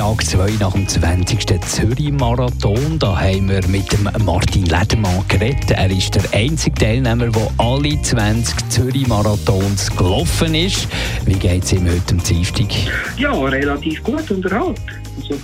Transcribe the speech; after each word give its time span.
Tag 0.00 0.24
2 0.24 0.52
nach 0.60 0.72
dem 0.72 0.88
20. 0.88 1.62
Zürich-Marathon. 1.62 2.98
Da 2.98 3.20
haben 3.20 3.50
wir 3.50 3.60
mit 3.68 3.92
dem 3.92 4.08
Martin 4.24 4.64
Ledermann 4.64 5.22
geredet. 5.28 5.72
Er 5.72 5.90
ist 5.90 6.14
der 6.14 6.22
einzige 6.32 6.74
Teilnehmer, 6.74 7.26
der 7.26 7.50
alle 7.58 8.00
20 8.00 8.70
Zürich-Marathons 8.70 9.94
gelaufen 9.94 10.54
ist. 10.54 10.88
Wie 11.26 11.34
geht 11.34 11.64
es 11.64 11.74
ihm 11.74 11.86
heute 11.86 12.12
am 12.12 12.22
Dienstag? 12.22 12.68
Ja, 13.18 13.30
relativ 13.30 14.02
gut 14.02 14.30
unterhalten. 14.30 14.80
Also, 15.18 15.34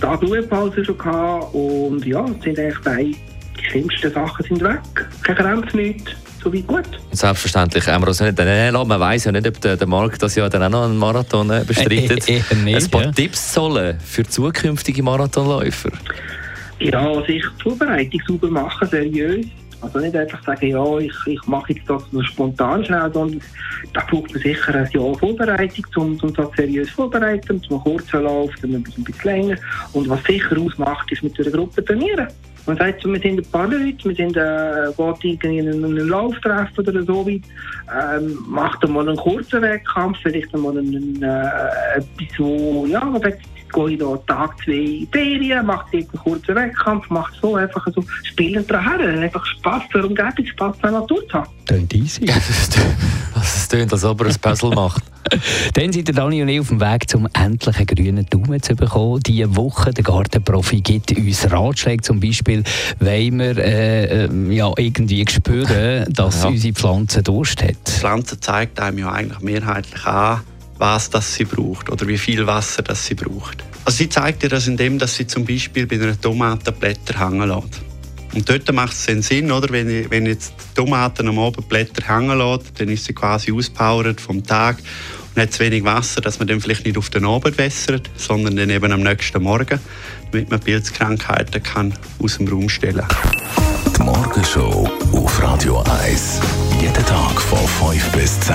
Tag 0.00 0.22
Ruhepause 0.22 0.82
schon 0.82 0.96
gehabt 0.96 1.54
und 1.54 2.02
ja, 2.06 2.24
es 2.24 2.42
sind 2.42 2.58
eigentlich 2.58 3.18
die 3.58 3.64
schlimmsten 3.66 4.10
Sachen 4.10 4.46
sind 4.46 4.62
weg. 4.62 4.80
Kein 5.22 5.36
Krämpfe, 5.36 5.76
nichts. 5.76 6.12
So 6.42 6.52
wie 6.52 6.62
gut. 6.62 6.84
Selbstverständlich 7.10 7.86
haben 7.88 8.02
wir 8.02 8.08
uns 8.08 8.20
nicht 8.20 8.38
nehmen 8.38 8.72
lassen. 8.72 8.88
Man 8.88 9.00
weiß 9.00 9.24
ja 9.24 9.32
nicht, 9.32 9.46
ob 9.46 9.60
der, 9.60 9.76
der 9.76 9.86
Markt 9.86 10.22
das 10.22 10.34
Jahr 10.34 10.48
dann 10.48 10.62
auch 10.62 10.68
noch 10.68 10.84
einen 10.84 10.96
Marathon 10.96 11.50
äh, 11.50 11.64
bestreitet. 11.66 12.28
Eher 12.28 12.42
nicht, 12.64 12.84
Ein 12.84 12.90
paar 12.90 13.04
ja. 13.04 13.12
Tipps 13.12 13.54
sollen 13.54 13.98
für 14.00 14.24
zukünftige 14.24 15.02
Marathonläufer. 15.02 15.90
Ja, 16.80 17.14
sich 17.26 17.42
die 17.58 17.62
Vorbereitung 17.62 18.20
sauber 18.26 18.50
machen, 18.50 18.88
seriös. 18.88 19.46
Also 19.80 20.00
nicht 20.00 20.16
einfach 20.16 20.42
sagen, 20.44 20.66
ja, 20.66 20.98
ich, 20.98 21.14
ich 21.26 21.46
mache 21.46 21.72
jetzt 21.72 21.88
das 21.88 22.02
nur 22.10 22.24
spontan 22.24 22.84
schnell, 22.84 23.12
sondern 23.12 23.40
da 23.92 24.04
braucht 24.10 24.32
man 24.32 24.42
sicher 24.42 24.74
ein 24.74 24.90
Jahr 24.90 25.14
Vorbereitung, 25.14 25.84
um, 25.96 26.18
um 26.20 26.34
das 26.34 26.48
seriös 26.56 26.90
vorzubereiten, 26.90 27.62
um 27.70 27.80
kurzer 27.80 28.22
Lauf, 28.22 28.50
dann 28.60 28.74
ein 28.74 28.82
bisschen 28.82 29.06
länger. 29.22 29.56
Und 29.92 30.08
was 30.08 30.22
sicher 30.24 30.58
ausmacht, 30.58 31.10
ist 31.12 31.22
mit 31.22 31.38
einer 31.38 31.50
Gruppe 31.50 31.84
trainieren. 31.84 32.26
Man 32.68 32.76
sagt 32.76 33.00
so, 33.00 33.10
wir 33.10 33.18
sind 33.18 33.38
ein 33.38 33.50
paar 33.50 33.66
Leute, 33.66 34.04
wir 34.04 34.14
sind 34.14 34.36
äh, 34.36 34.92
geht 35.22 35.42
irgendwie 35.42 35.58
in 35.58 35.84
einen 35.84 36.08
Lauf 36.08 36.38
treffen 36.40 36.86
oder 36.86 37.02
so 37.02 37.26
weit, 37.26 37.40
ähm, 37.90 38.38
macht 38.46 38.86
mal 38.86 39.08
einen 39.08 39.16
kurzen 39.16 39.62
Wettkampf, 39.62 40.18
vielleicht 40.22 40.54
einmal 40.54 40.76
einen, 40.76 41.22
äh, 41.22 41.96
etwas, 41.96 42.38
wo, 42.38 42.84
ja, 42.84 43.02
man 43.02 43.22
gehe 43.72 43.90
ich 43.90 43.98
da 43.98 44.16
Tag, 44.26 44.56
zwei 44.64 44.72
in 44.72 44.86
die 44.86 45.08
Ferien, 45.12 45.66
macht 45.66 45.86
dort 45.92 46.02
einen 46.12 46.22
kurzen 46.22 46.54
Wettkampf, 46.54 47.08
macht 47.10 47.34
so 47.40 47.56
einfach 47.56 47.86
so, 47.94 48.04
spielen 48.24 48.66
dran 48.66 48.98
her, 48.98 49.20
einfach 49.20 49.44
Spass 49.46 49.82
für 49.90 50.04
Umgebung, 50.06 50.46
Spass 50.46 50.76
der 50.82 50.90
Natur 50.92 51.26
zu 51.28 51.34
haben. 51.34 51.50
Klingt 51.66 51.94
easy. 51.94 52.26
Es 53.40 53.68
tönt, 53.68 53.92
als 53.92 54.04
ob 54.04 54.20
er 54.22 54.28
ein 54.28 54.34
Puzzle 54.40 54.70
macht. 54.70 55.02
Dann 55.74 55.92
sind 55.92 56.08
der 56.08 56.14
Dani 56.14 56.42
und 56.42 56.48
ich 56.48 56.58
auf 56.60 56.68
dem 56.68 56.80
Weg, 56.80 57.08
zum 57.08 57.28
endlichen 57.34 57.86
grünen 57.86 58.26
Daumen 58.26 58.62
zu 58.62 58.74
bekommen. 58.74 59.20
Diese 59.24 59.54
Woche, 59.56 59.92
der 59.92 60.02
Gartenprofi 60.02 60.80
gibt 60.80 61.16
uns 61.16 61.50
Ratschläge. 61.50 62.02
Zum 62.02 62.18
Beispiel, 62.18 62.64
wollen 62.98 63.38
wir 63.38 63.58
äh, 63.58 64.24
äh, 64.24 64.54
ja, 64.54 64.72
irgendwie 64.76 65.24
spüren, 65.28 66.06
dass 66.12 66.42
Ja. 66.42 66.48
unsere 66.48 66.72
Pflanze 66.74 67.22
Durst 67.22 67.62
hat. 67.62 67.76
Die 67.86 67.90
Pflanze 67.92 68.40
zeigt 68.40 68.80
einem 68.80 68.98
ja 68.98 69.12
eigentlich 69.12 69.40
mehrheitlich 69.40 70.04
an, 70.06 70.40
was 70.78 71.10
das 71.10 71.34
sie 71.34 71.44
braucht 71.44 71.90
oder 71.90 72.06
wie 72.06 72.18
viel 72.18 72.46
Wasser 72.46 72.82
das 72.82 73.04
sie 73.06 73.14
braucht. 73.14 73.64
Also 73.84 73.98
sie 73.98 74.08
zeigt 74.08 74.42
dir 74.42 74.48
das 74.48 74.66
indem, 74.66 74.98
dass 74.98 75.16
sie 75.16 75.26
zum 75.26 75.44
Beispiel 75.44 75.86
bei 75.86 75.96
einer 75.96 76.20
Tomate 76.20 76.72
Blätter 76.72 77.18
hängen 77.18 77.48
lässt. 77.48 77.82
Und 78.34 78.48
dort 78.48 78.70
macht 78.72 78.92
es 78.92 79.06
dann 79.06 79.22
Sinn, 79.22 79.50
oder? 79.50 79.68
Wenn, 79.70 79.88
ich, 79.88 80.10
wenn 80.10 80.26
jetzt 80.26 80.52
die 80.52 80.74
Tomaten 80.74 81.26
am 81.28 81.38
Abend 81.38 81.68
Blätter 81.68 82.06
hängen 82.06 82.38
lässt, 82.38 82.78
dann 82.78 82.88
ist 82.88 83.04
sie 83.06 83.14
quasi 83.14 83.52
auspowert 83.52 84.20
vom 84.20 84.44
Tag 84.44 84.78
und 85.34 85.42
hat 85.42 85.52
zu 85.52 85.60
wenig 85.60 85.84
Wasser, 85.84 86.20
dass 86.20 86.38
man 86.38 86.48
dann 86.48 86.60
vielleicht 86.60 86.84
nicht 86.84 86.98
auf 86.98 87.10
den 87.10 87.24
Abend 87.24 87.56
wässert, 87.58 88.10
sondern 88.16 88.56
dann 88.56 88.70
eben 88.70 88.92
am 88.92 89.02
nächsten 89.02 89.42
Morgen, 89.42 89.80
damit 90.30 90.50
man 90.50 90.60
Pilzkrankheiten 90.60 91.62
kann 91.62 91.94
aus 92.22 92.36
dem 92.36 92.48
Raum 92.48 92.68
stellen 92.68 93.06
kann. 93.08 93.32
Die 93.96 94.02
Morgenshow 94.02 94.90
auf 95.12 95.42
Radio 95.42 95.82
1. 96.02 96.40
Jeden 96.80 97.06
Tag 97.06 97.40
von 97.40 97.92
5 97.92 98.12
bis 98.12 98.40
10. 98.40 98.54